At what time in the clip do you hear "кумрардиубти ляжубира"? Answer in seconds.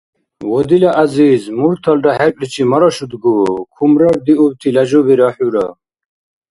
3.75-5.29